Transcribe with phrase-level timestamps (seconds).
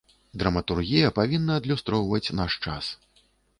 [0.43, 2.93] Драматургія павінна адлюстроўваць наш час.